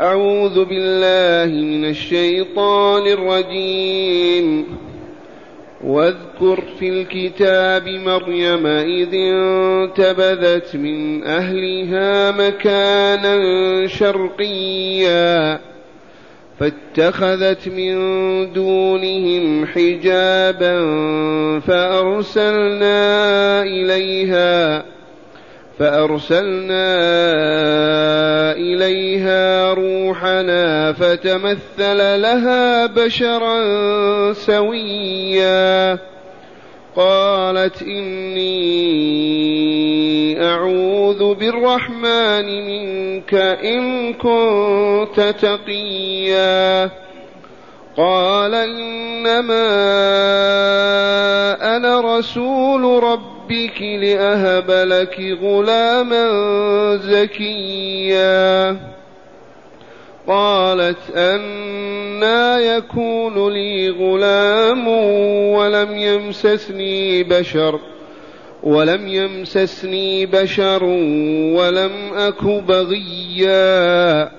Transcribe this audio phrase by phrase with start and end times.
[0.00, 4.66] أعوذ بالله من الشيطان الرجيم.
[5.84, 15.60] واذكر في الكتاب مريم إذ انتبذت من أهلها مكانا شرقيا
[16.60, 17.96] فاتخذت من
[18.52, 20.80] دونهم حجابا
[21.60, 23.02] فأرسلنا
[23.62, 24.84] إليها
[25.78, 26.92] فأرسلنا
[28.52, 33.62] إليها روحنا فتمثل لها بشرا
[34.32, 35.98] سويا.
[36.96, 38.46] قالت إني
[40.44, 43.34] أعوذ بالرحمن منك
[43.64, 46.90] إن كنت تقيا.
[47.96, 49.66] قال إنما
[51.76, 53.02] أنا رسول
[53.46, 56.26] ربك لأهب لك غلاما
[56.96, 58.76] زكيا.
[60.26, 64.88] قالت أنا يكون لي غلام
[65.54, 67.80] ولم يمسسني بشر
[68.62, 70.84] ولم يمسسني بشر
[71.54, 74.30] ولم أك بغيا.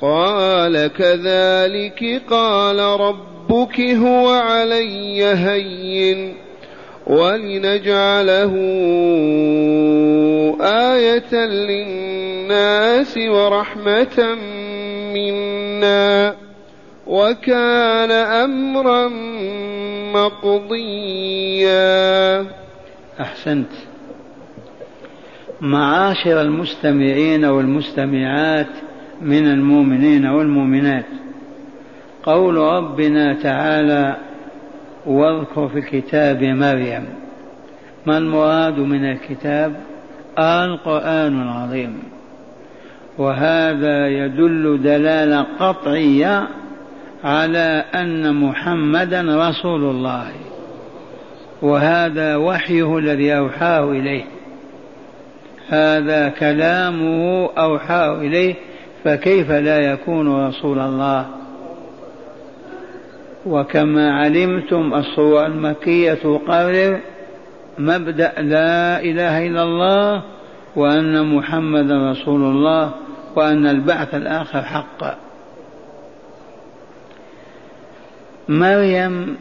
[0.00, 6.47] قال كذلك قال ربك هو علي هين.
[7.08, 8.54] ولنجعله
[10.60, 14.36] آية للناس ورحمة
[15.14, 16.34] منا
[17.06, 19.08] وكان أمرا
[20.14, 21.78] مقضيا.
[23.20, 23.72] أحسنت.
[25.60, 28.66] معاشر المستمعين والمستمعات
[29.22, 31.04] من المؤمنين والمؤمنات
[32.22, 34.16] قول ربنا تعالى
[35.08, 37.04] واذكر في الكتاب مريم
[38.06, 39.72] ما المراد من الكتاب؟
[40.38, 42.02] القرآن العظيم.
[43.18, 46.48] وهذا يدل دلالة قطعية
[47.24, 50.30] على أن محمدا رسول الله.
[51.62, 54.24] وهذا وحيه الذي أوحاه إليه.
[55.68, 58.54] هذا كلامه أوحاه إليه
[59.04, 61.37] فكيف لا يكون رسول الله؟
[63.46, 67.00] وكما علمتم الصورة المكية تقرر
[67.78, 70.22] مبدأ لا إله إلا الله
[70.76, 72.94] وأن محمدا رسول الله
[73.36, 75.16] وأن البعث الآخر حق.
[78.48, 79.36] مريم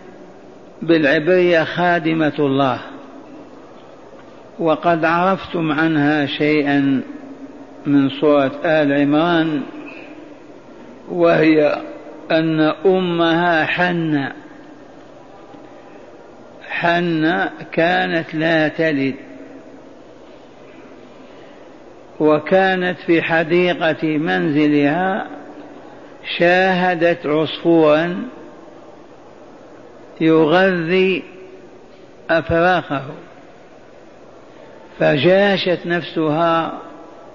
[0.82, 2.80] بالعبرية خادمة الله.
[4.60, 7.02] وقد عرفتم عنها شيئا
[7.86, 9.62] من سورة آل عمران
[11.12, 11.82] وهي
[12.32, 14.34] أن أمها حنة.
[16.70, 19.16] حنة كانت لا تلد.
[22.20, 25.28] وكانت في حديقة منزلها
[26.38, 28.24] شاهدت عصفورا
[30.22, 31.24] يغذي
[32.30, 33.06] أفراخه.
[35.00, 36.82] فجاشت نفسها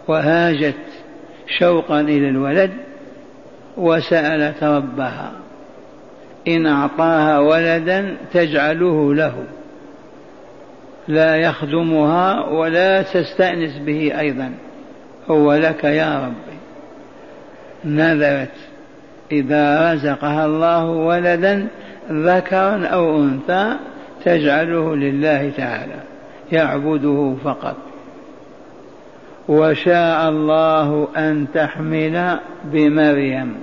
[0.09, 0.75] وهاجت
[1.59, 2.92] شوقا إلى الولد.
[3.77, 5.33] وسألت ربها
[6.49, 9.35] إن أعطاها ولدا تجعله له.
[11.09, 14.53] لا يخدمها ولا تستأنس به أيضا.
[15.31, 16.59] هو لك يا ربي.
[17.85, 18.57] نذرت
[19.33, 21.69] إذا رزقها الله ولدا
[22.11, 23.77] ذكرا أو أنثى
[24.25, 26.01] تجعله لله تعالى
[26.53, 27.92] يعبده فقط.
[29.49, 33.55] وشاء الله أن تحمل بمريم.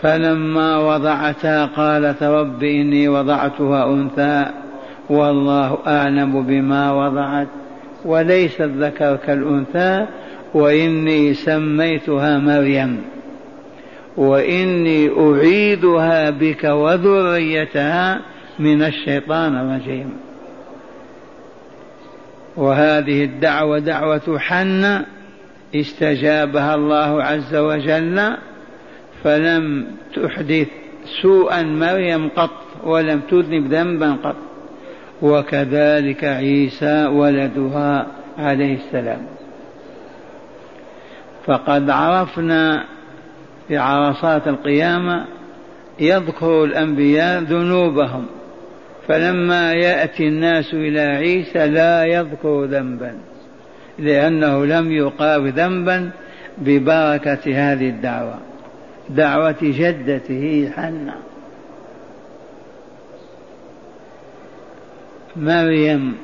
[0.00, 4.46] فلما وضعتها قالت رب إني وضعتها أنثى
[5.10, 7.48] والله أعلم بما وضعت
[8.04, 10.06] وليس الذكر كالأنثى
[10.54, 13.02] وإني سميتها مريم.
[14.16, 18.20] وإني أعيدها بك وذريتها
[18.58, 20.27] من الشيطان الرجيم.
[22.58, 25.06] وهذه الدعوة دعوة حنة
[25.74, 28.36] استجابها الله عز وجل
[29.24, 30.68] فلم تحدث
[31.22, 32.50] سوءا مريم قط
[32.84, 34.36] ولم تذنب ذنبا قط.
[35.22, 38.06] وكذلك عيسى ولدها
[38.38, 39.26] عليه السلام.
[41.46, 42.84] فقد عرفنا
[43.68, 45.24] في عرصات القيامة
[46.00, 48.26] يذكر الأنبياء ذنوبهم.
[49.08, 53.14] فلما يأتي الناس إلى عيسى لا يذكر ذنبا
[53.98, 56.10] لأنه لم يقار ذنبا
[56.58, 58.38] ببركة هذه الدعوة
[59.08, 61.14] دعوة جدته حنة.
[65.36, 66.16] مريم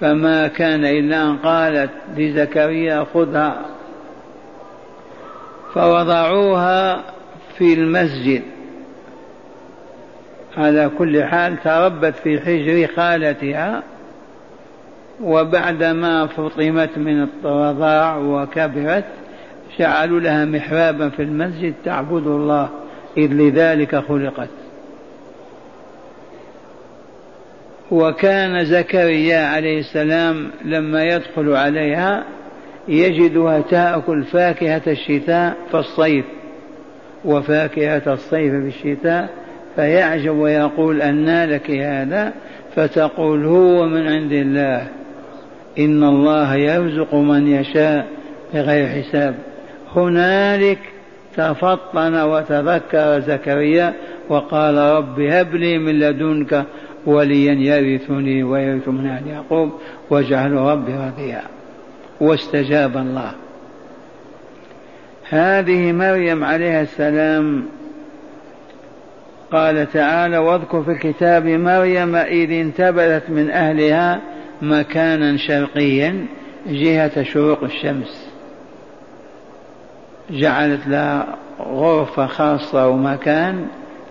[0.00, 3.60] فما كان إلا أن قالت لزكريا خذها
[5.74, 7.04] فوضعوها
[7.58, 8.42] في المسجد.
[10.56, 13.82] على كل حال تربت في حجر خالتها
[15.22, 19.04] وبعدما فطمت من الرضاع وكبرت
[19.78, 22.68] جعلوا لها محرابا في المسجد تعبد الله
[23.16, 24.48] إذ لذلك خلقت.
[27.90, 32.24] وكان زكريا عليه السلام لما يدخل عليها
[32.88, 36.24] يجدها تأكل فاكهة الشتاء في الصيف
[37.24, 39.43] وفاكهة الصيف في الشتاء
[39.76, 42.32] فيعجب ويقول أنى لك هذا
[42.76, 44.88] فتقول هو من عند الله.
[45.78, 48.06] إن الله يرزق من يشاء
[48.54, 49.34] بغير حساب.
[49.96, 50.78] هنالك
[51.36, 53.94] تفطن وتذكر زكريا
[54.28, 56.64] وقال رب هب لي من لدنك
[57.06, 59.72] وليا يرثني ويرث من آل يعقوب
[60.10, 61.42] واجعل ربي رضيا.
[62.20, 63.32] واستجاب الله.
[65.28, 67.64] هذه مريم عليها السلام
[69.54, 74.20] قال تعالى واذكر في الكتاب مريم إذ انتبذت من أهلها
[74.62, 76.26] مكانا شرقيا
[76.66, 78.28] جهة شروق الشمس.
[80.30, 83.66] جعلت لها غرفة خاصة ومكان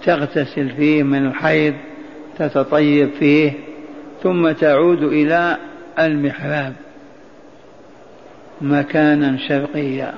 [0.06, 1.74] تغتسل فيه من الحيض
[2.40, 3.52] تتطيب فيه
[4.24, 5.58] ثم تعود إلى
[6.00, 6.74] المحراب
[8.62, 10.14] مكانا شرقيا.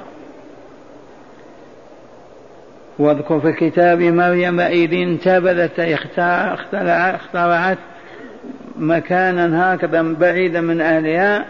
[2.99, 5.79] واذكر في كتاب مريم إذ انتبذت
[6.19, 7.77] اخترعت
[8.77, 11.45] مكانا هكذا بعيدا من أهلها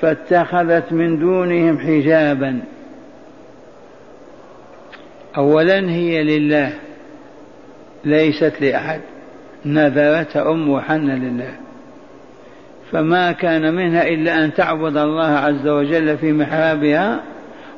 [0.00, 2.60] فاتخذت من دونهم حجابا.
[5.36, 6.72] أولا هي لله
[8.04, 9.00] ليست لأحد.
[9.66, 11.54] نذرت أم حنة لله.
[12.92, 17.20] فما كان منها إلا أن تعبد الله عز وجل في محرابها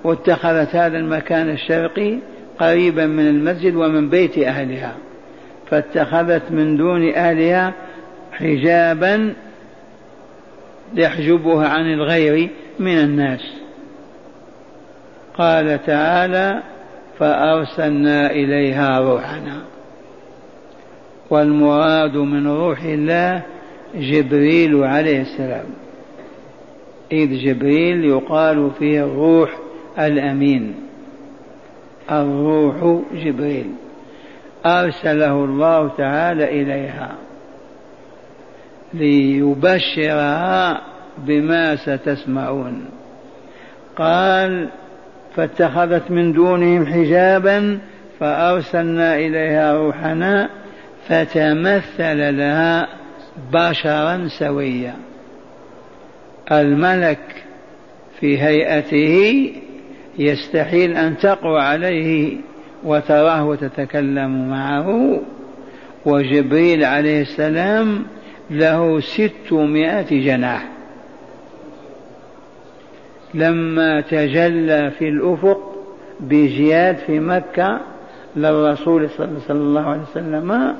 [0.04, 2.18] واتخذت هذا المكان الشرقي
[2.58, 4.96] قريبا من المسجد ومن بيت أهلها
[5.70, 7.74] فاتخذت من دون أهلها
[8.32, 9.34] حجابا
[10.94, 13.40] يحجبها عن الغير من الناس.
[15.38, 16.62] قال تعالى
[17.18, 19.62] فأرسلنا إليها روحنا
[21.30, 23.42] والمراد من روح الله
[23.94, 25.66] جبريل عليه السلام.
[27.12, 29.50] إذ جبريل يقال فيه الروح
[29.98, 30.83] الأمين.
[32.10, 33.70] الروح جبريل.
[34.66, 37.14] أرسله الله تعالى إليها
[38.94, 40.80] ليبشرها
[41.18, 42.84] بما ستسمعون.
[43.96, 44.68] قال
[45.36, 47.78] فاتخذت من دونهم حجابا
[48.20, 50.48] فأرسلنا إليها روحنا
[51.08, 52.88] فتمثل لها
[53.52, 54.94] بشرا سويا.
[56.52, 57.44] الملك
[58.20, 59.52] في هيئته
[60.18, 62.36] يستحيل أن تقوى عليه
[62.84, 65.20] وتراه وتتكلم معه.
[66.06, 68.04] وجبريل عليه السلام
[68.50, 70.68] له ستمائة جناح.
[73.34, 75.74] لما تجلى في الأفق
[76.20, 77.80] بجياد في مكة
[78.36, 80.76] للرسول صلى الله عليه وسلم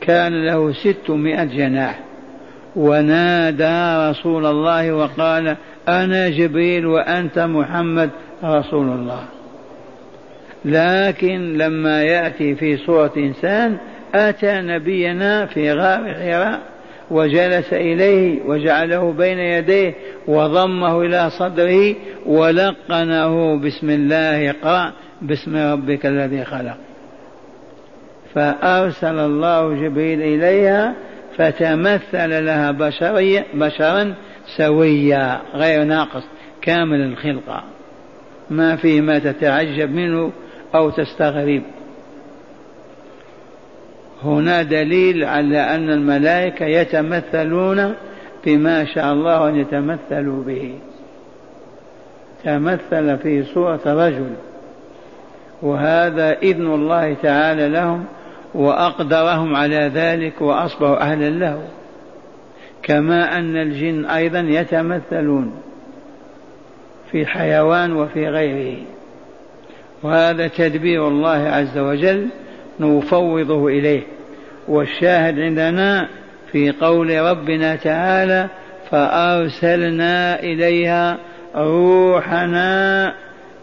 [0.00, 2.00] كان له ستمائة جناح.
[2.76, 5.56] ونادى رسول الله وقال
[5.88, 8.10] أنا جبريل وأنت محمد.
[8.44, 9.24] رسول الله.
[10.64, 13.76] لكن لما يأتي في صورة إنسان
[14.14, 16.60] أتى نبينا في غار حراء
[17.10, 19.94] وجلس إليه وجعله بين يديه
[20.28, 21.94] وضمه إلى صدره
[22.26, 26.76] ولقنه بسم الله اقرأ باسم ربك الذي خلق.
[28.34, 30.94] فأرسل الله جبريل إليها
[31.36, 34.14] فتمثل لها بشريا بشرا
[34.56, 36.24] سويا غير ناقص
[36.62, 37.75] كامل الخلقة.
[38.50, 40.32] ما فيه ما تتعجب منه
[40.74, 41.62] أو تستغرب.
[44.22, 47.94] هنا دليل على أن الملائكة يتمثلون
[48.46, 50.78] بما شاء الله أن يتمثلوا به.
[52.44, 54.30] تمثل في صورة رجل
[55.62, 58.04] وهذا إذن الله تعالى لهم
[58.54, 61.62] وأقدرهم على ذلك وأصبحوا أهلا له.
[62.82, 65.52] كما أن الجن أيضا يتمثلون.
[67.12, 68.78] في حيوان وفي غيره.
[70.02, 72.28] وهذا تدبير الله عز وجل
[72.80, 74.02] نفوضه إليه.
[74.68, 76.08] والشاهد عندنا
[76.52, 78.48] في قول ربنا تعالى
[78.90, 81.18] فأرسلنا إليها
[81.56, 83.14] روحنا.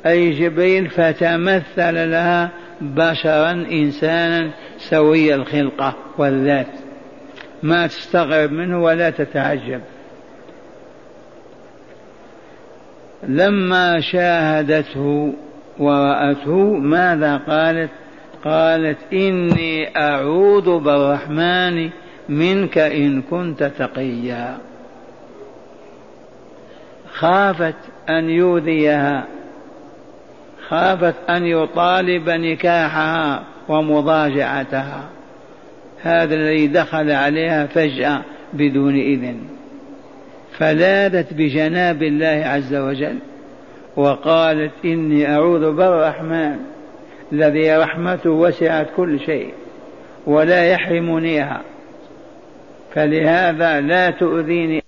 [0.05, 2.49] أي جبريل فتمثل لها
[2.81, 6.67] بشرا إنسانا سوي الخلقة والذات.
[7.63, 9.81] ما تستغرب منه ولا تتعجب.
[13.27, 15.33] لما شاهدته
[15.79, 17.89] ورأته ماذا قالت؟
[18.45, 21.89] قالت إني أعوذ بالرحمن
[22.29, 24.57] منك إن كنت تقيا.
[27.13, 27.75] خافت
[28.09, 29.25] أن يؤذيها
[30.67, 35.03] خافت أن يطالب نكاحها ومضاجعتها.
[36.01, 38.21] هذا الذي دخل عليها فجأة
[38.53, 39.52] بدون إذن.
[40.63, 43.17] فلاذت بجناب الله عز وجل
[43.95, 46.55] وقالت إني أعوذ بالرحمن
[47.33, 49.53] الذي رحمته وسعت كل شيء
[50.25, 51.61] ولا يحرمنيها
[52.93, 54.83] فلهذا لا تؤذيني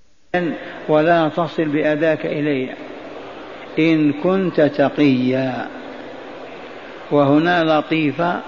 [0.90, 2.70] ولا تصل بأذاك إلي.
[3.80, 5.68] إن كنت تقيا.
[7.12, 8.40] وهنا لطيفة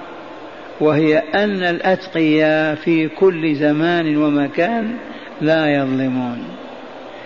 [0.79, 4.93] وهي أن الأتقياء في كل زمان ومكان
[5.41, 6.66] لا يظلمون.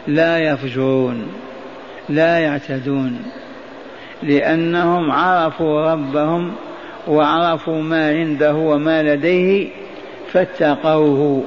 [0.08, 1.28] لا يفجرون
[2.10, 3.22] لا يعتدون
[4.24, 6.54] لأنهم عرفوا ربهم
[7.08, 9.70] وعرفوا ما عنده وما لديه
[10.32, 11.44] فاتقوه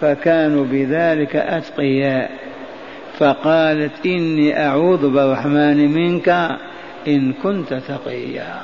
[0.00, 2.30] فكانوا بذلك أتقياء.
[3.18, 6.28] فقالت إني أعوذ بالرحمن منك
[7.08, 8.60] إن كنت تقيا.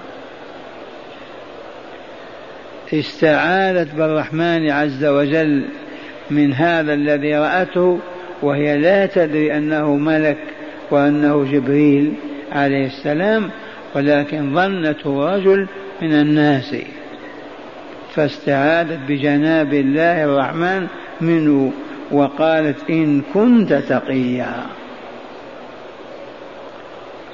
[2.92, 5.64] استعاذت بالرحمن عز وجل
[6.30, 7.98] من هذا الذي رأته
[8.42, 10.38] وهي لا تدري أنه ملك
[10.90, 12.12] وأنه جبريل
[12.52, 13.50] عليه السلام
[13.94, 15.66] ولكن ظنته رجل
[16.02, 16.76] من الناس.
[18.14, 20.86] فاستعاذت بجناب الله الرحمن
[21.20, 21.72] منه
[22.10, 24.66] وقالت إن كنت تقيا.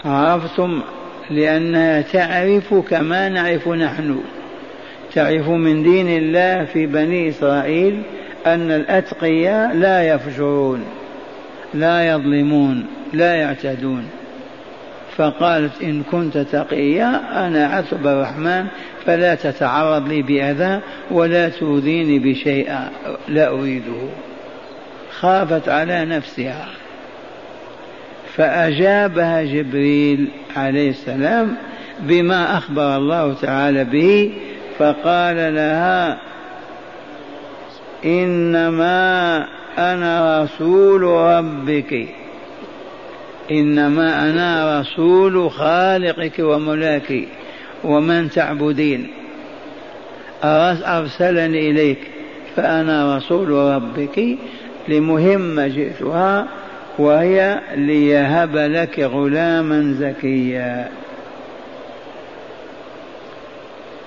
[0.04, 0.82] عرفتم؟
[1.30, 4.20] لأنها تعرف كما نعرف نحن.
[5.14, 8.02] تعرف من دين الله في بني إسرائيل
[8.46, 10.84] أن الأتقياء لا يفجرون
[11.74, 14.08] لا يظلمون لا يعتدون.
[15.16, 18.66] فقالت إن كنت تقيا أنا عتب الرحمن
[19.06, 22.72] فلا تتعرض لي بأذى ولا تؤذيني بشيء
[23.28, 24.08] لا أريده.
[25.20, 26.68] خافت على نفسها.
[28.36, 31.56] فأجابها جبريل عليه السلام
[32.00, 34.32] بما أخبر الله تعالى به
[34.78, 36.18] فقال لها
[38.04, 39.46] إنما
[39.78, 42.08] أنا رسول ربك.
[43.50, 47.24] إنما أنا رسول خالقك وملاك
[47.84, 49.08] ومن تعبدين.
[50.44, 51.98] أرسلني إليك
[52.56, 54.36] فأنا رسول ربك
[54.88, 56.48] لمهمة جئتها
[56.98, 60.88] وهي ليهب لك غلاما زكيا.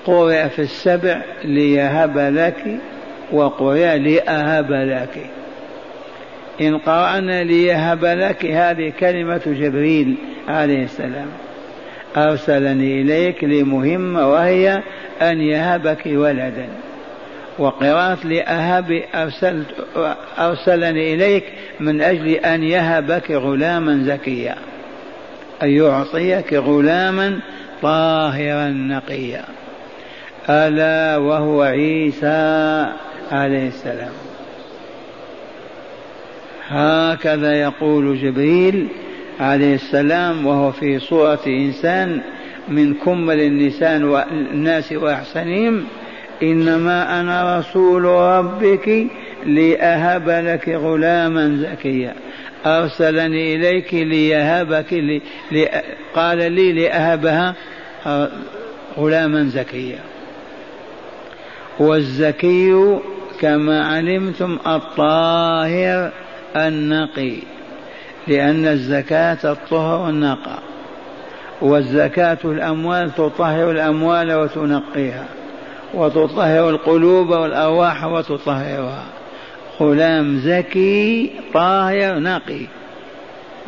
[0.05, 2.79] قرئ في السبع ليهب لك
[3.31, 5.29] وقرئ لأهب لك.
[6.61, 10.15] إن قرأنا ليهب لك هذه كلمة جبريل
[10.47, 11.27] عليه السلام.
[12.17, 14.81] أرسلني إليك لمهمة وهي
[15.21, 16.67] أن يهبك ولدا.
[17.59, 19.65] وقراءة لأهب أرسلت
[20.39, 21.43] أرسلني إليك
[21.79, 24.55] من أجل أن يهبك غلاما زكيا
[25.63, 27.39] أن يعطيك غلاما
[27.81, 29.43] طاهرا نقيا.
[30.49, 32.85] ألا وهو عيسى
[33.31, 34.11] عليه السلام.
[36.67, 38.87] هكذا يقول جبريل
[39.39, 42.21] عليه السلام وهو في صورة إنسان
[42.67, 45.83] من كمل النسان والناس وأحسنهم
[46.43, 49.07] إنما أنا رسول ربك
[49.45, 52.13] لأهب لك غلاما زكيا.
[52.65, 55.21] أرسلني إليك ليهبك لي
[56.15, 57.55] قال لي لأهبها
[58.97, 59.99] غلاما زكيا.
[61.79, 62.99] والزكي
[63.41, 66.11] كما علمتم الطاهر
[66.55, 67.33] النقي
[68.27, 70.59] لأن الزكاة الطهر والنقى
[71.61, 75.25] والزكاة الأموال تطهر الأموال وتنقيها
[75.93, 79.03] وتطهر القلوب والأرواح وتطهرها.
[79.79, 82.61] غلام زكي طاهر نقي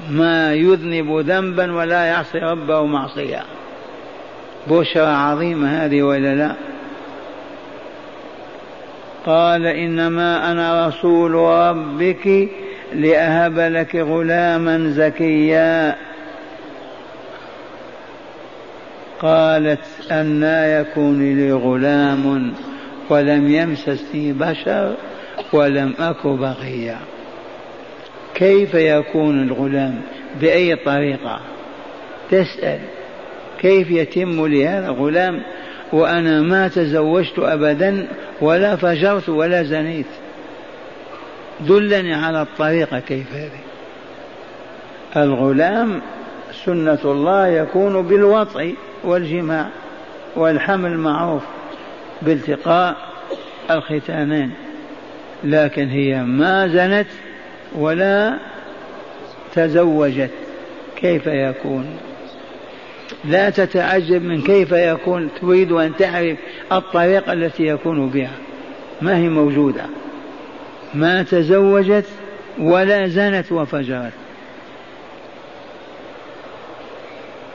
[0.10, 3.44] ما يذنب ذنبا ولا يعصي ربه معصية.
[4.68, 6.56] بشرى عظيمة هذه ولا لا؟
[9.26, 12.50] قال إنما أنا رسول ربك
[12.94, 15.96] لأهب لك غلاما زكيا.
[19.22, 22.54] قالت أنا يكون لي غلام
[23.10, 24.96] ولم يمسسني بشر
[25.54, 26.98] ولم أك بغيا.
[28.36, 30.02] كيف يكون الغلام؟
[30.42, 31.40] بأي طريقة؟
[32.32, 32.80] تسأل.
[33.60, 35.42] كيف يتم لي هذا الغلام؟
[35.94, 38.08] وأنا ما تزوجت أبدا
[38.42, 40.06] ولا فجرت ولا زنيت.
[41.60, 43.60] دلني على الطريقة كيف هذه.
[45.18, 46.02] الغلام
[46.66, 49.68] سنة الله يكون بالوطء والجماع
[50.36, 51.44] والحمل معروف
[52.22, 52.96] بالتقاء
[53.72, 54.52] الختانين.
[55.44, 57.08] لكن هي ما زنت
[57.76, 58.38] ولا
[59.56, 60.32] تزوجت.
[60.96, 61.98] كيف يكون؟
[63.26, 66.38] لا تتعجب من كيف يكون تريد أن تعرف
[66.72, 68.32] الطريقة التي يكون بها.
[69.02, 69.84] ما هي موجودة؟
[70.94, 72.06] ما تزوجت
[72.60, 74.14] ولا زنت وفجرت.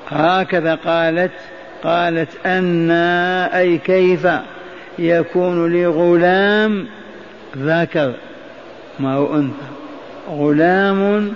[0.09, 1.33] هكذا قالت
[1.85, 2.91] قالت أن
[3.55, 4.29] أي كيف
[4.99, 6.87] يكون لي غلام
[7.57, 8.15] ذكر
[9.01, 9.75] ما هو أنثى
[10.29, 11.33] غلام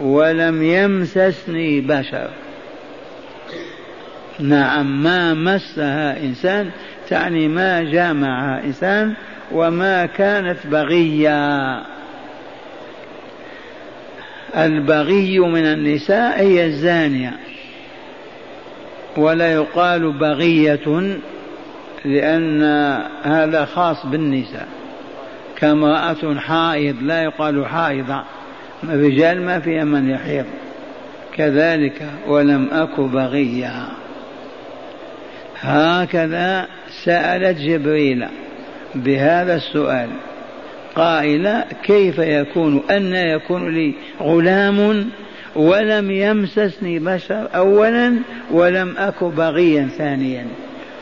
[0.00, 2.28] ولم يمسسني بشر.
[4.40, 6.70] نعم ما مسها إنسان
[7.08, 9.14] تعني ما جامعها إنسان
[9.52, 11.82] وما كانت بغية.
[14.56, 17.32] البغي من النساء هي الزانية
[19.16, 21.18] ولا يقال بغية
[22.04, 22.62] لأن
[23.22, 24.68] هذا خاص بالنساء.
[25.56, 28.22] كامرأة حائض لا يقال حائضة.
[28.84, 30.44] الرجال ما فيها من يحيض.
[31.36, 33.99] كذلك ولم أك بغيا
[35.60, 36.66] هكذا
[37.04, 38.26] سألت جبريل
[38.94, 40.08] بهذا السؤال.
[40.94, 45.10] قائلة كيف يكون؟ أن يكون لي غلام
[45.56, 48.14] ولم يمسسني بشر أولا
[48.50, 50.46] ولم أك بغيا ثانيا.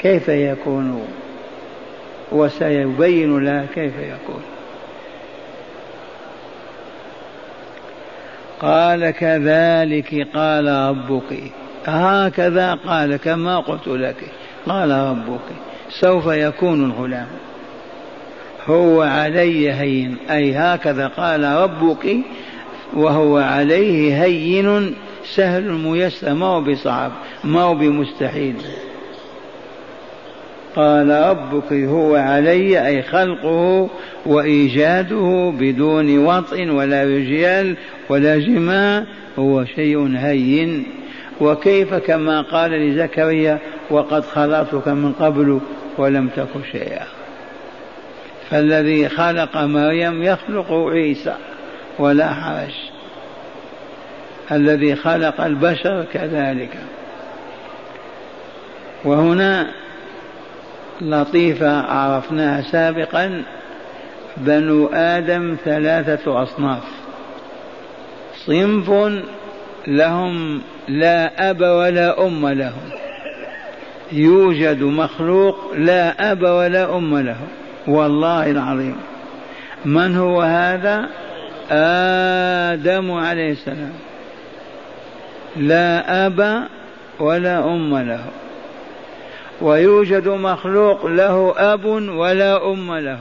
[0.00, 1.08] كيف يكون؟
[2.32, 4.42] وسيبين لها كيف يكون.
[8.60, 11.38] قال كذلك قال ربك.
[11.86, 14.16] هكذا قال كما قلت لك.
[14.68, 15.40] قال ربك
[16.00, 17.26] سوف يكون الغلام.
[18.66, 22.16] هو علي هين أي هكذا قال ربك
[22.94, 24.94] وهو عليه هين
[25.34, 27.12] سهل ميسر ما هو بصعب
[27.44, 28.56] ما هو بمستحيل.
[30.76, 33.88] قال ربك هو علي أي خلقه
[34.26, 37.76] وإيجاده بدون وطء ولا رجال
[38.08, 39.04] ولا جماع
[39.38, 40.86] هو شيء هين.
[41.40, 43.58] وكيف كما قال لزكريا
[43.90, 45.60] وقد خلقتك من قبل
[45.98, 47.06] ولم تك شيئا.
[48.50, 51.34] فالذي خلق مريم يخلق عيسى
[51.98, 52.74] ولا حرج.
[54.52, 56.78] الذي خلق البشر كذلك.
[59.04, 59.70] وهنا
[61.00, 63.42] لطيفة عرفناها سابقا.
[64.36, 66.84] بنو آدم ثلاثة أصناف.
[68.46, 68.90] صنف
[69.86, 73.07] لهم لا أب ولا أم لهم.
[74.12, 77.36] يوجد مخلوق لا أب ولا أم له.
[77.88, 78.96] والله العظيم.
[79.84, 81.08] من هو هذا؟
[81.70, 83.92] آدم عليه السلام.
[85.56, 86.68] لا أب
[87.20, 88.24] ولا أم له.
[89.60, 93.18] ويوجد مخلوق له أب ولا أم له.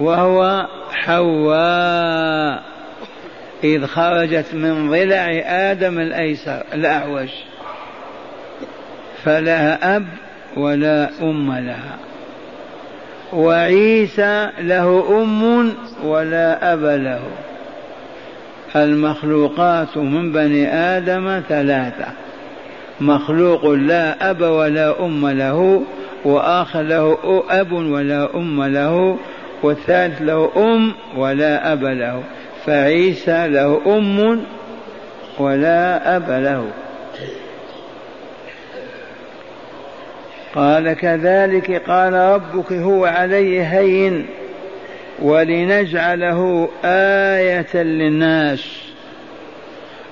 [0.00, 2.62] وهو حواء.
[3.64, 7.28] إذ خرجت من ضلع آدم الأيسر الأعوج.
[9.24, 10.06] فلها أب
[10.56, 11.96] ولا أم لها.
[13.32, 15.72] وعيسى له أم
[16.04, 17.20] ولا أب له.
[18.76, 22.06] المخلوقات من بني آدم ثلاثة.
[23.00, 25.82] مخلوق لا أب ولا أم له
[26.24, 27.18] وآخر له
[27.50, 29.16] أب ولا أم له
[29.62, 32.22] والثالث له أم ولا أب له.
[32.66, 34.40] فعيسى له أم
[35.38, 36.64] ولا أب له.
[40.54, 44.26] قال كذلك قال ربك هو علي هين
[45.22, 48.64] ولنجعله آية للناس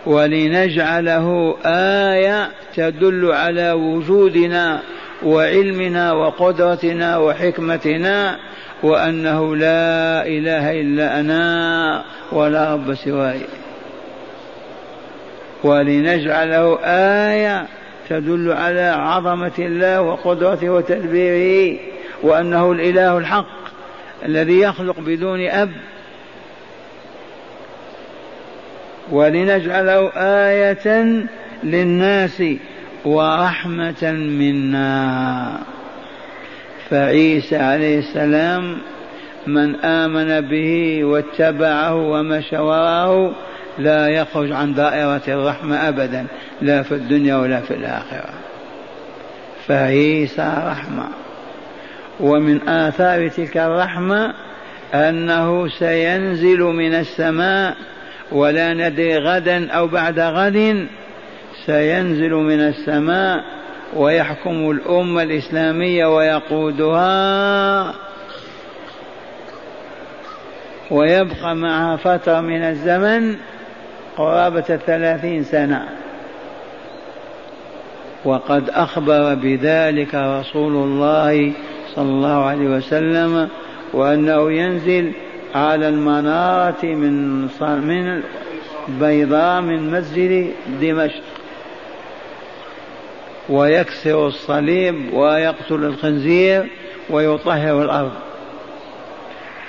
[0.07, 4.81] ولنجعله آية تدل على وجودنا
[5.23, 8.37] وعلمنا وقدرتنا وحكمتنا
[8.83, 13.41] وأنه لا إله إلا أنا ولا رب سواي.
[15.65, 17.67] ولنجعله آية
[18.09, 21.79] تدل على عظمة الله وقدرته وتدبيره
[22.23, 23.59] وأنه الإله الحق
[24.25, 25.73] الذي يخلق بدون أب.
[29.11, 31.17] ولنجعله آية
[31.65, 32.43] للناس
[33.05, 35.59] ورحمة منا.
[36.91, 38.79] فعيسى عليه السلام
[39.47, 43.35] من آمن به واتبعه ومشى وراءه
[43.79, 46.27] لا يخرج عن دائرة الرحمة أبدا
[46.63, 48.31] لا في الدنيا ولا في الآخرة.
[49.67, 51.09] فعيسى رحمة.
[52.21, 54.35] ومن آثار تلك الرحمة
[54.95, 57.77] أنه سينزل من السماء
[58.33, 60.87] ولا ندري غدا أو بعد غد
[61.67, 63.45] سينزل من السماء
[63.97, 67.95] ويحكم الأمة الإسلامية ويقودها
[70.91, 73.37] ويبقى معها فترة من الزمن
[74.19, 75.89] قرابة الثلاثين سنة.
[78.25, 81.53] وقد أخبر بذلك رسول الله
[81.95, 83.49] صلى الله عليه وسلم
[83.93, 85.13] وأنه ينزل
[85.55, 88.23] على المنارة من من
[88.89, 91.23] بيضاء من مسجد دمشق.
[93.49, 96.71] ويكسر الصليب ويقتل الخنزير
[97.11, 98.13] ويطهر الأرض.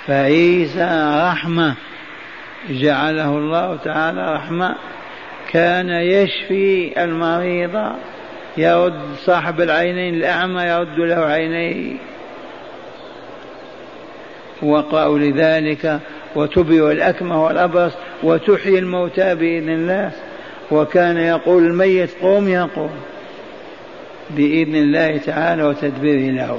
[0.06, 1.74] فعيسى رحمة
[2.68, 4.74] جعله الله تعالى رحمة.
[5.50, 7.92] كان يشفي المريض
[8.56, 11.96] يرد صاحب العينين الأعمى يرد له عينيه
[14.62, 16.00] وقعوا لذلك
[16.34, 17.92] وتبرئ الأكمة والأبرص
[18.22, 20.10] وتحيي الموتى بإذن الله.
[20.70, 22.90] وكان يقول الميت قوم يقوم
[24.30, 26.58] بإذن الله تعالى وتدبيره له.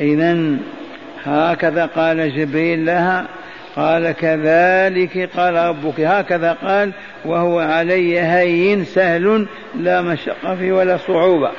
[0.00, 0.56] إذا
[1.24, 3.26] هكذا قال جبريل لها
[3.76, 6.00] قال كذلك قال ربك.
[6.00, 6.92] هكذا قال
[7.24, 11.50] وهو علي هين سهل لا مشقة فيه ولا صعوبة.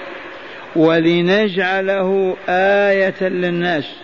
[0.75, 3.95] ولنجعله آية للناس.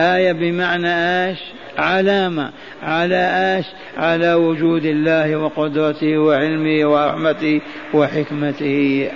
[0.00, 1.38] آية بمعنى آش؟
[1.78, 2.50] علامة.
[2.82, 3.64] على آش؟
[3.98, 7.60] على وجود الله وقدرته وعلمه ورحمته
[7.94, 9.10] وحكمته.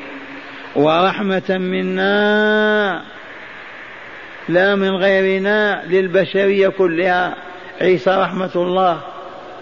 [0.76, 3.02] ورحمة منا.
[4.48, 7.49] لا من غيرنا للبشرية كلها.
[7.80, 9.00] عيسى رحمة الله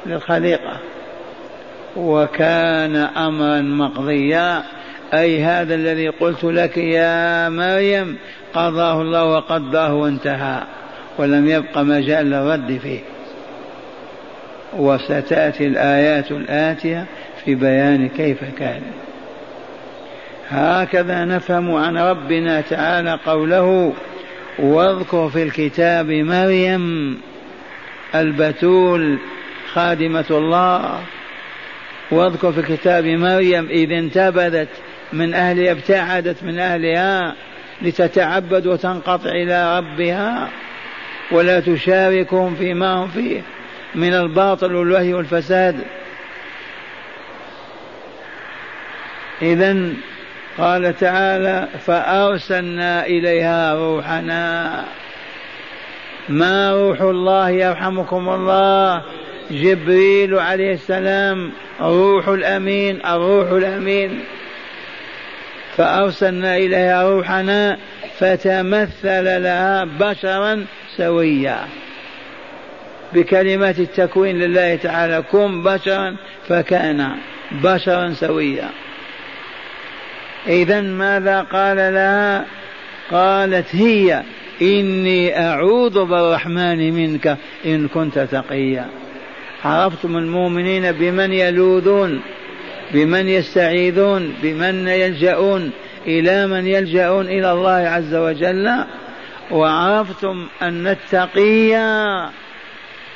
[0.07, 0.79] للخليقة.
[1.97, 4.63] وكان أمرا مقضيا
[5.15, 8.19] أي هذا الذي قلت لك يا مريم
[8.55, 10.63] قضاه الله وقدره وانتهى
[11.19, 13.01] ولم يبق مجال للرد فيه.
[14.77, 17.07] وستأتي الآيات الآتية
[17.45, 18.83] في بيان كيف كان.
[20.49, 23.93] هكذا نفهم عن ربنا تعالى قوله
[24.59, 27.17] واذكر في الكتاب مريم
[28.15, 29.19] البتول
[29.73, 31.01] خادمة الله.
[32.11, 34.69] واذكر في كتاب مريم إذ انتبذت
[35.13, 37.35] من أهلها ابتعدت من أهلها
[37.83, 40.49] لتتعبد وتنقطع إلى ربها.
[41.31, 43.41] ولا تشاركهم فيما هم فيه
[43.95, 45.77] من الباطل والوهي والفساد.
[49.43, 49.93] إذا
[50.59, 54.85] قال تعالى فأرسلنا إليها روحنا.
[56.29, 59.03] ما روح الله يرحمكم الله.
[59.51, 64.21] جبريل عليه السلام روح الأمين الروح الأمين.
[65.77, 67.79] فأرسلنا إليها روحنا
[68.19, 70.65] فتمثل لها بشرا
[70.97, 71.59] سويا.
[73.13, 76.17] بكلمات التكوين لله تعالى كن بشرا
[76.49, 77.11] فكأن
[77.53, 78.69] بشرا سويا.
[80.47, 82.45] إذا ماذا قال لها؟
[83.11, 84.23] قالت هي
[84.63, 88.87] إني أعوذ بالرحمن منك إن كنت تقيا.
[89.65, 92.21] عرفتم المؤمنين بمن يلوذون
[92.95, 95.71] بمن يستعيذون بمن يلجؤون
[96.07, 98.85] إلى من يلجؤون إلى الله عز وجل.
[99.51, 101.73] وعرفتم أن التقي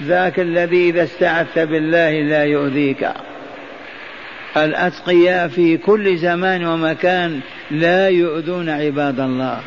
[0.02, 3.08] ذاك الذي إذا استعذت بالله لا يؤذيك.
[4.56, 9.60] الأتقياء في كل زمان ومكان لا يؤذون عباد الله.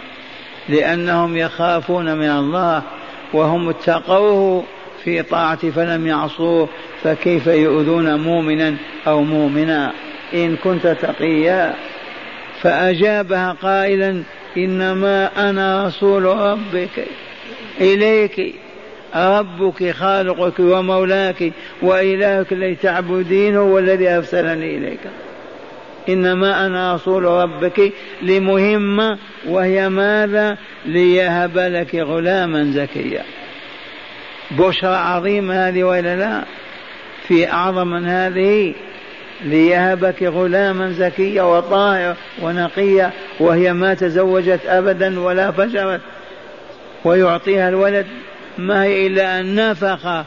[0.69, 2.81] لأنهم يخافون من الله
[3.33, 4.63] وهم اتقوه
[5.03, 6.69] في طاعة فلم يعصوه
[7.03, 8.75] فكيف يؤذون مؤمنا
[9.07, 9.91] أو مؤمنا
[10.33, 11.73] إن كنت تقيا.
[12.61, 14.23] فأجابها قائلا
[14.57, 17.05] إنما أنا رسول ربك
[17.81, 18.55] إليك
[19.15, 21.51] ربك خالقك ومولاك
[21.81, 24.99] وإلهك الذي تعبدينه والذي أرسلني إليك.
[26.09, 33.23] إنما أنا رسول ربك لمهمة وهي ماذا؟ ليهب لك غلاما زكيا.
[34.51, 36.43] بشرى عظيمة هذه وإلا لا؟
[37.27, 38.73] في أعظم من هذه
[39.43, 46.01] ليهبك غلاما زكيا وطاهر ونقيا وهي ما تزوجت أبدا ولا فجرت
[47.05, 48.05] ويعطيها الولد.
[48.57, 50.25] ما هي إلا أن نفخ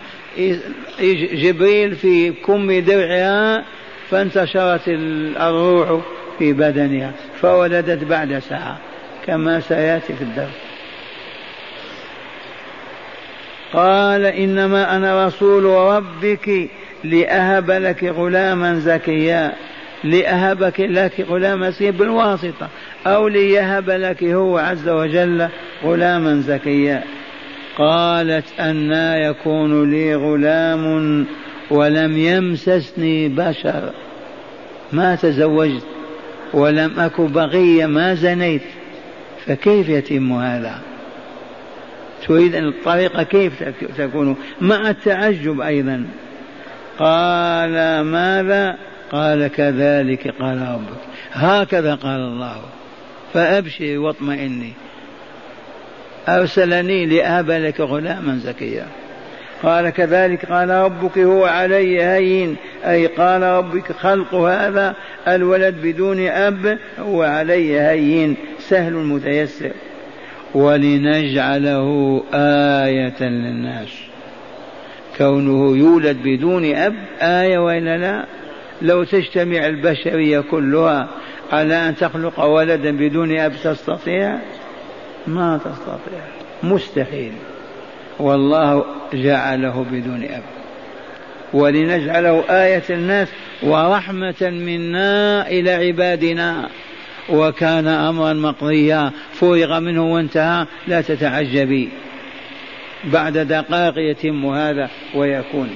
[1.33, 3.65] جبريل في كم درعها
[4.11, 6.01] فانتشرت الروح
[6.39, 8.79] في بدنها فولدت بعد ساعة
[9.27, 10.69] كما سيأتي في الدرس.
[13.73, 16.69] قال إنما أنا رسول ربك
[17.05, 19.53] لأهب لك غلاما زكيا
[20.05, 22.69] لأهبك لك غلاما زكيا بالواسطة
[23.07, 25.49] أو ليهب لك هو عز وجل
[25.85, 27.03] غلاما زكيا.
[27.79, 31.27] قالت أنا يكون لي غلام
[31.71, 33.93] ولم يمسسني بشر
[34.93, 35.87] ما تزوجت
[36.55, 38.63] ولم أك بغية ما زنيت.
[39.47, 40.79] فكيف يتم هذا؟
[42.27, 43.63] تريد أن الطريقة كيف
[43.99, 46.07] تكون؟ مع التعجب أيضا.
[46.99, 48.77] قال ماذا؟
[49.13, 51.01] قال كذلك قال ربك.
[51.33, 52.63] هكذا قال الله.
[53.35, 54.73] فأبشري واطمئني.
[56.29, 58.87] أرسلني لأهب لك غلاما زكيا.
[59.63, 64.95] قال كذلك قال ربك هو علي هين أي قال ربك خلق هذا
[65.29, 68.37] الولد بدون أب هو علي هين.
[68.59, 69.73] سهل متيسر.
[70.55, 73.89] ولنجعله آية للناس.
[75.19, 78.27] كونه يولد بدون أب آية وإلا لا؟
[78.83, 81.09] لو تجتمع البشرية كلها
[81.53, 84.39] على أن تخلق ولدا بدون أب تستطيع؟
[85.27, 86.21] ما تستطيع.
[86.63, 87.33] مستحيل.
[88.19, 90.43] والله جعله بدون أب.
[91.53, 93.29] ولنجعله آية الناس
[93.63, 96.69] ورحمة منا إلى عبادنا.
[97.29, 101.89] وكان أمرا مقضيا فرغ منه وانتهى لا تتعجبي.
[103.05, 105.71] بعد دقائق يتم هذا ويكون.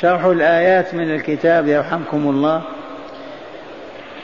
[0.00, 2.62] شرح الآيات من الكتاب يرحمكم الله.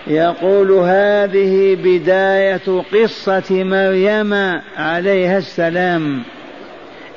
[0.07, 6.23] يقول هذه بداية قصة مريم عليها السلام.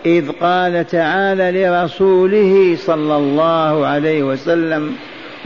[0.06, 4.96] إذ قال تعالى لرسوله صلى الله عليه وسلم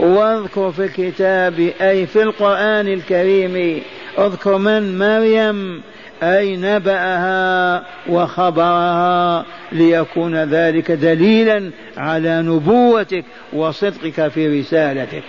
[0.00, 3.82] واذكر في الكتاب أي في القرآن الكريم
[4.18, 5.82] اذكر من مريم
[6.22, 15.22] أي نبأها وخبرها ليكون ذلك دليلا على نبوتك وصدقك في رسالتك.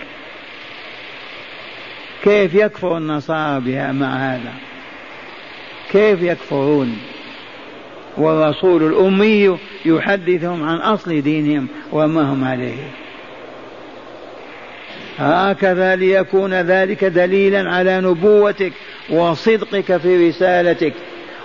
[2.24, 4.52] كيف يكفر النصارى بها مع هذا؟
[5.92, 6.98] كيف يكفرون؟
[8.18, 12.90] والرسول الأمي يحدثهم عن أصل دينهم وما هم عليه.
[15.18, 18.72] هكذا ليكون ذلك دليلا على نبوتك
[19.10, 20.92] وصدقك في رسالتك.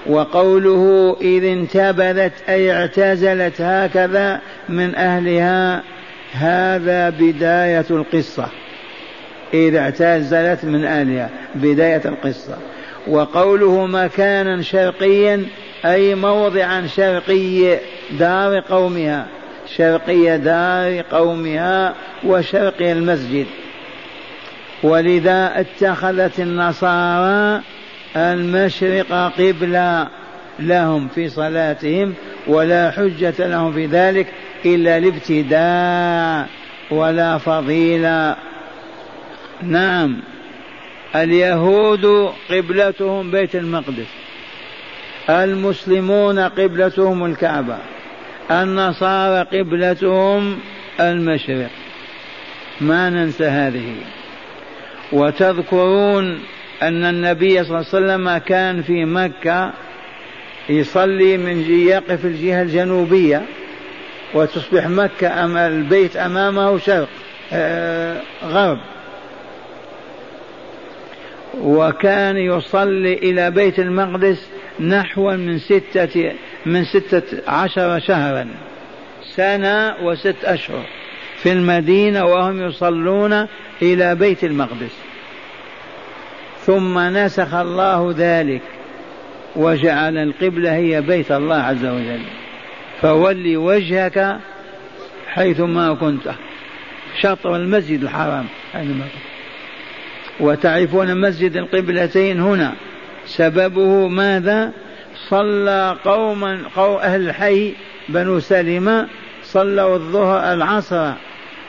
[0.07, 5.83] وقوله إذ انتبذت أي اعتزلت هكذا من أهلها
[6.31, 8.47] هذا بداية القصة.
[9.53, 12.57] إذا اعتزلت من أهلها بداية القصة.
[13.07, 15.45] وقوله مكانا شرقيا
[15.85, 17.79] أي موضعا شرقي
[18.11, 19.27] دار قومها
[19.75, 23.45] شرقي دار قومها وشرقي المسجد.
[24.83, 27.61] ولذا اتخذت النصارى
[28.15, 30.07] المشرق قبلة
[30.59, 32.13] لهم في صلاتهم
[32.47, 34.27] ولا حجة لهم في ذلك
[34.65, 36.45] إلا الابتداع
[36.91, 38.35] ولا فضيلة.
[39.63, 40.32] نعم.
[41.15, 44.08] اليهود قبلتهم بيت المقدس
[45.30, 47.78] المسلمون قبلتهم الكعبة
[48.52, 50.60] النصارى قبلتهم
[50.99, 51.69] المشرق.
[52.82, 53.95] ما ننسى هذه.
[55.12, 56.39] وتذكرون
[56.82, 59.73] أن النبي صلى الله عليه وسلم كان في مكة
[60.69, 63.41] يصلي من يقف الجهة الجنوبية
[64.34, 67.10] وتصبح مكة أم البيت أمامه شرق
[67.54, 68.80] آه غرب.
[71.61, 76.33] وكان يصلي إلى بيت المقدس نحو من ستة
[76.65, 78.47] من ستة عشر شهرا
[79.35, 80.85] سنة وست أشهر
[81.37, 83.47] في المدينة وهم يصلون
[83.81, 84.97] إلى بيت المقدس.
[86.59, 88.61] ثم نسخ الله ذلك
[89.55, 92.21] وجعل القبلة هي بيت الله عز وجل.
[93.01, 94.37] فول وجهك
[95.27, 96.31] حيثما كنت.
[97.21, 99.32] شطر المسجد الحرام أينما كنت.
[100.39, 102.73] وتعرفون مسجد القبلتين هنا.
[103.25, 104.71] سببه ماذا؟
[105.29, 107.73] صلى قوما قوم أهل الحي
[108.09, 109.07] بنو سلمة
[109.43, 111.11] صلوا الظهر العصر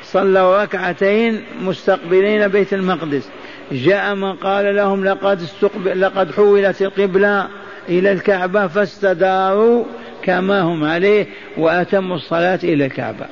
[0.03, 3.29] صلوا ركعتين مستقبلين بيت المقدس.
[3.72, 7.48] جاء من قال لهم لقد استقبل لقد حولت القبلة
[7.88, 9.85] إلى الكعبة فاستداروا
[10.22, 13.27] كما هم عليه وأتموا الصلاة إلى الكعبة.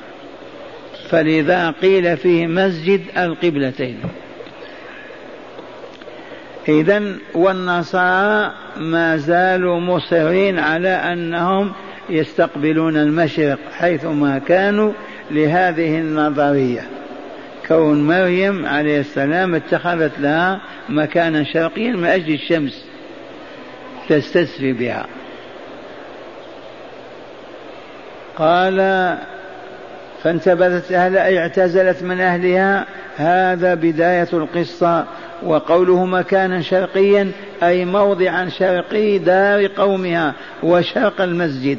[1.09, 3.99] فلذا قيل فيه مسجد القبلتين.
[6.67, 11.71] إذا والنصارى ما زالوا مصرين على أنهم
[12.09, 14.93] يستقبلون المشرق حيثما كانوا
[15.31, 16.81] لهذه النظرية.
[17.67, 22.85] كون مريم عليه السلام اتخذت لها مكانا شرقيا من أجل الشمس
[24.09, 25.05] تستسفي بها.
[28.37, 28.77] قال
[30.23, 32.85] فانتبذت أهلها اعتزلت من أهلها.
[33.17, 35.05] هذا بداية القصة.
[35.45, 37.31] وقوله مكانا شرقيا
[37.63, 41.77] أي موضعا شرقي دار قومها وشرق المسجد.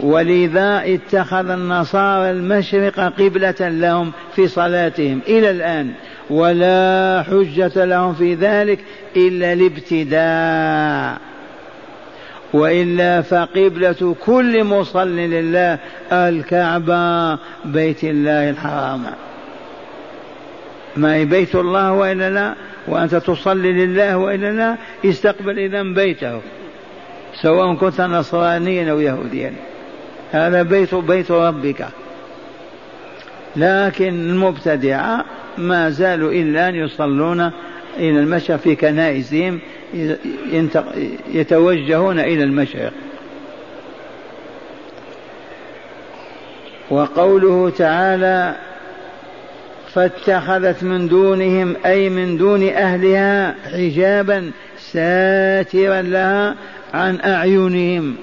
[0.00, 5.92] ولذا اتخذ النصارى المشرق قبلة لهم في صلاتهم إلى الآن
[6.30, 8.78] ولا حجة لهم في ذلك
[9.16, 11.20] إلا الابتداء.
[12.52, 15.78] وإلا فقبلة كل مصل لله
[16.12, 19.02] الكعبة بيت الله الحرام.
[20.96, 22.54] ما بيت الله وإلا لا؟
[22.88, 26.40] وأنت تصلي لله وإلا لا؟ استقبل إذا بيته
[27.42, 29.52] سواء كنت نصرانيا أو يهوديا.
[30.32, 31.86] هذا بيت بيت ربك.
[33.56, 35.24] لكن المبتدعة
[35.58, 37.40] ما زالوا إلا أن يصلون
[37.96, 39.60] إلى المشرق في كنائسهم
[41.32, 42.92] يتوجهون إلى المشرق.
[46.90, 48.54] وقوله تعالى
[49.94, 56.54] فاتخذت من دونهم أي من دون أهلها حجابا ساترا لها
[56.94, 58.16] عن أعينهم.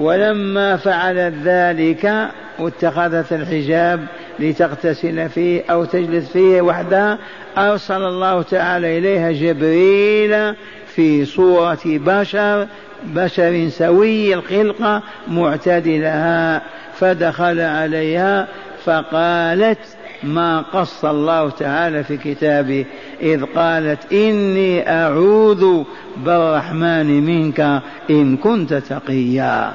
[0.00, 4.06] ولما فعلت ذلك واتخذت الحجاب
[4.38, 7.18] لتغتسل فيه أو تجلس فيه وحدها
[7.58, 10.54] أرسل الله تعالى إليها جبريل
[10.94, 12.66] في صورة بشر
[13.04, 16.62] بشر سوي الخلقة معتدلها.
[17.00, 18.48] فدخل عليها
[18.84, 19.78] فقالت
[20.22, 22.84] ما قص الله تعالى في كتابه
[23.22, 25.82] إذ قالت إني أعوذ
[26.16, 29.74] بالرحمن منك إن كنت تقيا.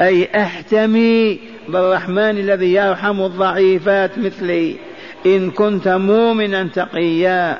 [0.00, 4.76] أي أحتمي بالرحمن الذي يرحم الضعيفات مثلي
[5.26, 7.58] إن كنت مؤمنا تقيا.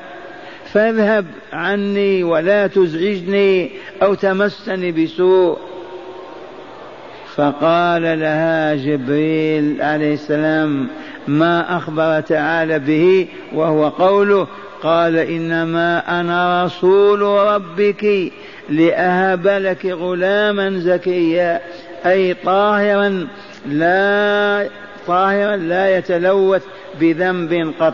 [0.73, 5.57] فاذهب عني ولا تزعجني أو تمسني بسوء.
[7.35, 10.89] فقال لها جبريل عليه السلام
[11.27, 14.47] ما أخبر تعالى به وهو قوله
[14.83, 18.31] قال إنما أنا رسول ربك
[18.69, 21.61] لأهب لك غلاما زكيا
[22.05, 23.27] أي طاهرا
[23.65, 24.69] لا
[25.07, 26.63] طاهرا لا يتلوث
[26.99, 27.93] بذنب قط.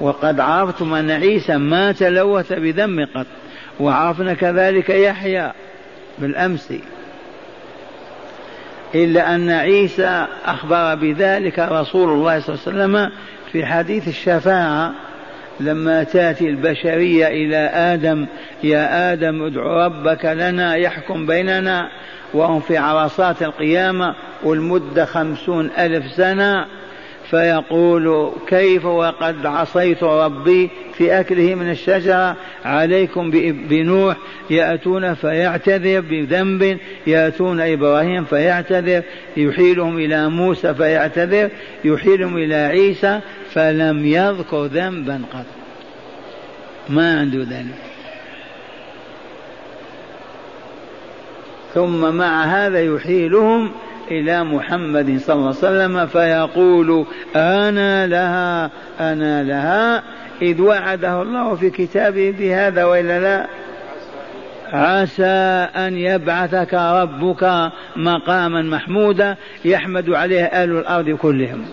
[0.00, 3.26] وقد عرفتم أن عيسى ما تلوث بذنب قط
[3.80, 5.52] وعرفنا كذلك يحيى
[6.18, 6.72] بالأمس.
[8.94, 13.10] إلا أن عيسى أخبر بذلك رسول الله صلى الله عليه وسلم
[13.52, 14.92] في حديث الشفاعة
[15.60, 18.26] لما تأتي البشرية إلى آدم
[18.62, 21.88] يا آدم ادع ربك لنا يحكم بيننا
[22.34, 26.66] وهم في عرصات القيامة والمدة خمسون ألف سنة.
[27.30, 33.30] فيقول كيف وقد عصيت ربي في أكله من الشجرة؟ عليكم
[33.68, 34.16] بنوح
[34.50, 39.02] يأتون فيعتذر بذنب يأتون إبراهيم فيعتذر
[39.36, 41.50] يحيلهم إلى موسى فيعتذر
[41.84, 45.46] يحيلهم إلى عيسى فلم يذكر ذنبا قط.
[46.88, 47.74] ما عنده ذنب.
[51.74, 53.70] ثم مع هذا يحيلهم
[54.10, 60.02] إلى محمد صلى الله عليه وسلم فيقول أنا لها أنا لها.
[60.42, 63.46] إذ وعده الله في كتابه بهذا وإلا لا؟
[64.72, 71.64] عسى أن يبعثك ربك مقاما محمودا يحمد عليه أهل الأرض كلهم.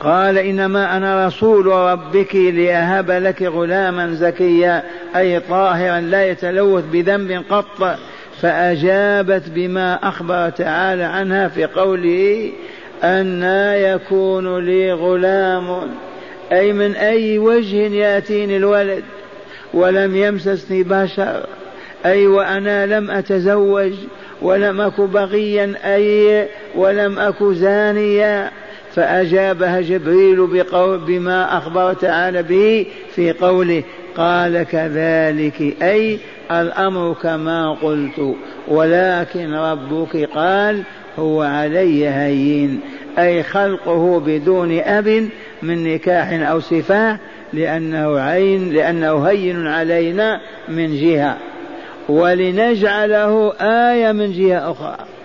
[0.00, 4.82] قال إنما أنا رسول ربك لأهب لك غلاما زكيا
[5.16, 7.98] أي طاهرا لا يتلوث بذنب قط
[8.40, 12.52] فأجابت بما أخبر تعالى عنها في قوله
[13.04, 15.80] أنا يكون لي غلام
[16.52, 19.04] أي من أي وجه يأتيني الولد
[19.74, 21.46] ولم يمسسني بشر
[22.06, 23.92] أي وأنا لم أتزوج
[24.42, 28.50] ولم أك بغيا أي ولم أك زانيا.
[28.96, 33.82] فأجابها جبريل بقول بما أخبر تعالى به في قوله
[34.16, 36.18] قال كذلك أي
[36.50, 38.34] الأمر كما قلت
[38.68, 40.82] ولكن ربك قال
[41.18, 42.80] هو علي هين
[43.18, 45.28] أي خلقه بدون أب
[45.62, 47.18] من نكاح أو سفاح
[47.52, 51.36] لأنه عين لأنه هين علينا من جهة
[52.08, 55.15] ولنجعله آية من جهة أخرى.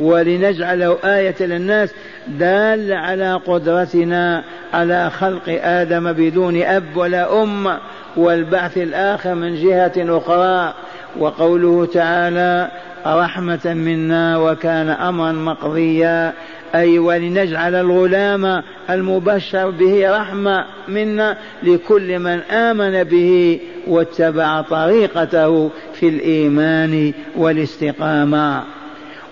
[0.00, 1.90] ولنجعله آية للناس
[2.28, 7.78] دال على قدرتنا على خلق آدم بدون أب ولا أم
[8.16, 10.74] والبعث الآخر من جهة أخرى.
[11.18, 12.70] وقوله تعالى
[13.06, 16.32] رحمة منا وكان أمرا مقضيا.
[16.74, 27.12] أي ولنجعل الغلام المبشر به رحمة منا لكل من آمن به واتبع طريقته في الإيمان
[27.36, 28.62] والاستقامة.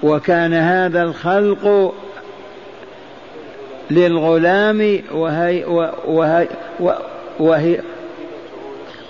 [0.02, 1.94] وكان هذا الخلق
[3.90, 5.64] للغلام وهي
[6.06, 6.48] وهي
[7.38, 7.80] وهي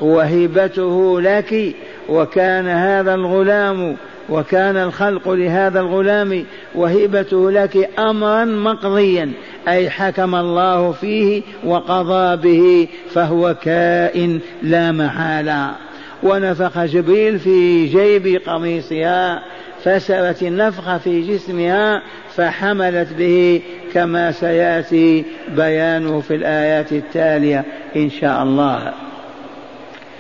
[0.01, 1.75] وهبته لك
[2.09, 3.97] وكان هذا الغلام
[4.29, 9.33] وكان الخلق لهذا الغلام وهبته لك امرا مقضيا
[9.69, 15.75] أي حكم الله فيه وقضى به فهو كائن لا محالة.
[16.23, 19.43] ونفخ جبريل في جيب قميصها
[19.85, 22.03] فسرت النفخة في جسمها
[22.37, 23.63] فحملت به
[23.95, 27.65] كما سيأتي بيانه في الآيات التالية
[27.97, 28.93] إن شاء الله.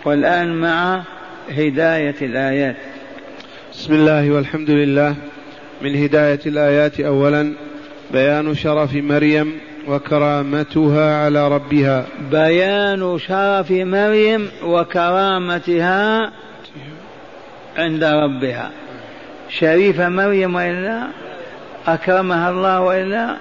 [0.04, 1.02] والآن مع
[1.50, 2.76] هداية الآيات.
[3.72, 5.14] بسم الله والحمد لله.
[5.82, 7.54] من هداية الآيات اولا
[8.12, 9.52] بيان شرف مريم
[9.88, 12.06] وكرامتها على ربها.
[12.30, 16.32] بيان شرف مريم وكرامتها
[17.76, 18.70] عند ربها.
[19.58, 21.08] شريفة مريم وإلا
[21.86, 23.36] أكرمها الله وإلا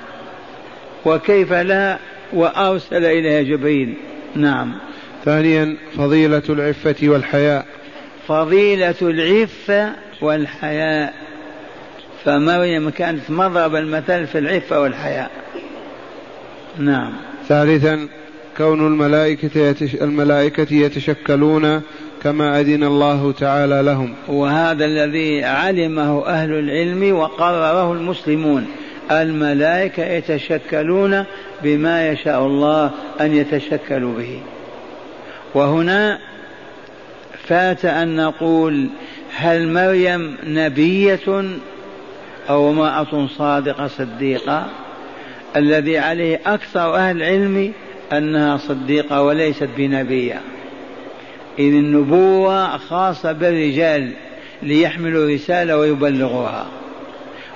[1.05, 1.97] وكيف لا
[2.33, 3.93] وأرسل إليها جبريل.
[4.35, 4.73] نعم.
[5.25, 7.65] ثانيا فضيلة العفة والحياء.
[8.27, 9.89] فضيلة العفة
[10.21, 11.13] والحياء.
[12.25, 15.31] فمريم كانت مضرب المثل في العفة والحياء.
[16.77, 17.13] نعم.
[17.47, 18.07] ثالثا
[18.57, 19.95] كون الملائكة, يتش...
[19.95, 21.81] الملائكة يتشكلون
[22.23, 24.13] كما أذن الله تعالى لهم.
[24.27, 28.67] وهذا الذي علمه أهل العلم وقرره المسلمون.
[29.11, 31.25] الملائكة يتشكلون
[31.63, 32.91] بما يشاء الله
[33.21, 34.39] أن يتشكلوا به.
[35.53, 36.19] وهنا
[37.47, 38.89] فات أن نقول
[39.35, 41.43] هل مريم نبية
[42.49, 44.65] أو امرأة صادقة صديقة؟
[45.55, 47.73] الذي عليه أكثر أهل العلم
[48.11, 50.41] أنها صديقة وليست بنبية.
[51.59, 54.11] إذ النبوة خاصة بالرجال
[54.63, 56.65] ليحملوا رسالة ويبلغوها.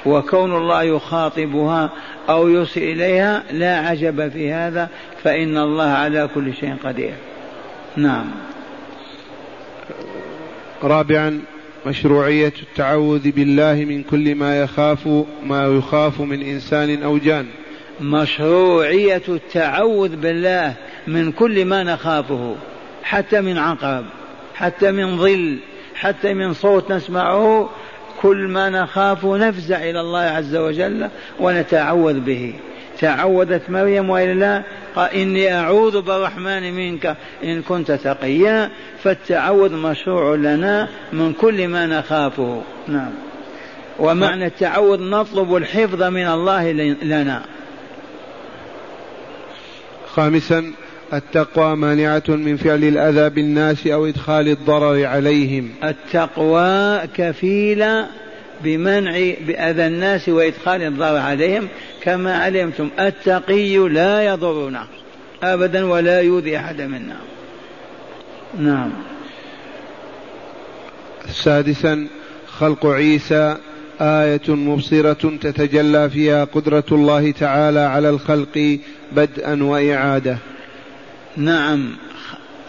[0.06, 1.90] وكون الله يخاطبها
[2.30, 4.90] أو يوصي إليها لا عجب في هذا
[5.24, 7.14] فإن الله على كل شيء قدير.
[7.98, 8.26] نعم.
[10.84, 11.42] رابعا
[11.86, 15.08] مشروعية التعوذ بالله من كل ما يخاف
[15.44, 17.46] ما يخاف من إنسان أو جان.
[18.02, 20.74] مشروعية التعوذ بالله
[21.08, 22.56] من كل ما نخافه.
[23.06, 24.06] حتى من عقرب
[24.56, 25.58] حتى من ظل
[25.96, 27.70] حتى من صوت نسمعه
[28.22, 32.54] كل ما نخاف نفزع إلى الله عز وجل ونتعوذ به.
[33.00, 34.64] تعوذت مريم وإلا
[34.96, 38.70] قال إني أعوذ بالرحمن منك إن كنت تقيا
[39.04, 42.62] فالتعوذ مشروع لنا من كل ما نخافه.
[42.88, 43.12] نعم.
[44.00, 46.72] ومعنى التعوذ نطلب الحفظ من الله
[47.04, 47.42] لنا.
[50.16, 50.74] خامسا
[51.14, 55.70] التقوى مانعة من فعل الأذى بالناس أو إدخال الضرر عليهم.
[55.84, 58.08] التقوى كفيلة
[58.64, 61.68] بمنع بأذى الناس وإدخال الضرر عليهم.
[62.04, 64.88] كما علمتم التقي لا يضرنا
[65.44, 67.18] أبدا ولا يؤذي أحد منا.
[68.60, 68.92] نعم.
[71.30, 72.08] سادسا
[72.48, 73.58] خلق عيسى
[74.02, 78.80] آية مبصرة تتجلى فيها قدرة الله تعالى على الخلق
[79.12, 80.38] بدءا وإعادة.
[81.38, 81.96] نعم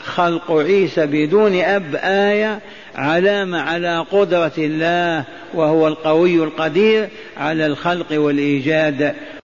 [0.04, 2.60] خلق عيسى بدون أب آية
[2.94, 9.14] علامة على قدرة الله وهو القوي القدير على الخلق والإيجاد.